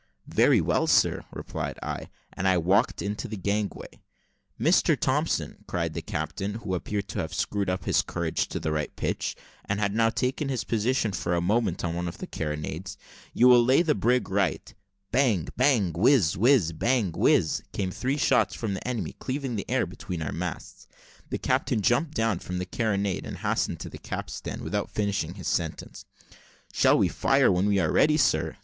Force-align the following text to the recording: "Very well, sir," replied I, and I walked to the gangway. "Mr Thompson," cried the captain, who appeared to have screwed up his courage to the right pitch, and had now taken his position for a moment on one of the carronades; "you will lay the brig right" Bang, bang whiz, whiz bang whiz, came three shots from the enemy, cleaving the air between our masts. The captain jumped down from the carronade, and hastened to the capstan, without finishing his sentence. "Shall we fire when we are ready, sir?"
"Very 0.25 0.61
well, 0.61 0.87
sir," 0.87 1.23
replied 1.31 1.77
I, 1.83 2.09
and 2.33 2.47
I 2.47 2.57
walked 2.57 2.97
to 2.97 3.27
the 3.27 3.37
gangway. 3.37 4.01
"Mr 4.59 4.99
Thompson," 4.99 5.63
cried 5.67 5.93
the 5.93 6.01
captain, 6.01 6.55
who 6.55 6.73
appeared 6.73 7.07
to 7.09 7.19
have 7.19 7.35
screwed 7.35 7.69
up 7.69 7.83
his 7.83 8.01
courage 8.01 8.47
to 8.47 8.59
the 8.59 8.71
right 8.71 8.89
pitch, 8.95 9.35
and 9.65 9.79
had 9.79 9.93
now 9.93 10.09
taken 10.09 10.49
his 10.49 10.63
position 10.63 11.11
for 11.11 11.35
a 11.35 11.39
moment 11.39 11.83
on 11.83 11.93
one 11.93 12.07
of 12.07 12.17
the 12.17 12.25
carronades; 12.25 12.97
"you 13.31 13.47
will 13.47 13.63
lay 13.63 13.83
the 13.83 13.93
brig 13.93 14.27
right" 14.27 14.73
Bang, 15.11 15.49
bang 15.55 15.91
whiz, 15.93 16.35
whiz 16.35 16.73
bang 16.73 17.11
whiz, 17.11 17.61
came 17.71 17.91
three 17.91 18.17
shots 18.17 18.55
from 18.55 18.73
the 18.73 18.87
enemy, 18.87 19.13
cleaving 19.19 19.55
the 19.55 19.69
air 19.69 19.85
between 19.85 20.23
our 20.23 20.31
masts. 20.31 20.87
The 21.29 21.37
captain 21.37 21.81
jumped 21.81 22.15
down 22.15 22.39
from 22.39 22.57
the 22.57 22.65
carronade, 22.65 23.27
and 23.27 23.37
hastened 23.37 23.79
to 23.81 23.89
the 23.89 23.99
capstan, 23.99 24.63
without 24.63 24.89
finishing 24.89 25.35
his 25.35 25.47
sentence. 25.47 26.05
"Shall 26.73 26.97
we 26.97 27.07
fire 27.07 27.51
when 27.51 27.67
we 27.67 27.77
are 27.77 27.91
ready, 27.91 28.17
sir?" 28.17 28.57